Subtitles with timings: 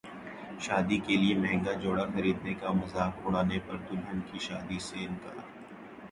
[0.65, 5.37] شادی کیلئے مہنگا جوڑا خریدنے کا مذاق اڑانے پر دلہن کا شادی سے انکار